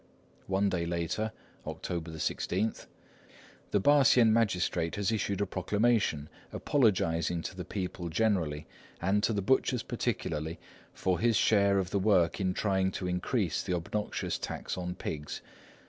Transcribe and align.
One 0.47 0.67
day 0.67 0.87
later, 0.87 1.31
October 1.67 2.09
16:— 2.09 2.87
"The 3.69 3.79
Pah 3.79 4.01
shien 4.01 4.29
magistrate 4.31 4.95
has 4.95 5.11
issued 5.11 5.41
a 5.41 5.45
proclamation 5.45 6.27
apologising 6.51 7.43
to 7.43 7.55
the 7.55 7.63
people 7.65 8.09
generally, 8.09 8.65
and 8.99 9.21
to 9.21 9.31
the 9.31 9.43
butchers 9.43 9.83
particularly, 9.83 10.57
for 10.91 11.19
his 11.19 11.35
share 11.37 11.77
of 11.77 11.91
the 11.91 11.99
work 11.99 12.41
in 12.41 12.55
trying 12.55 12.89
to 12.93 13.05
increase 13.07 13.61
the 13.61 13.75
obnoxious 13.75 14.39
tax 14.39 14.75
on 14.75 14.95
pigs. 14.95 15.43